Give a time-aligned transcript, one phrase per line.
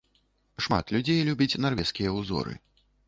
[0.65, 2.53] Шмат людзей любіць нарвежскія ўзоры.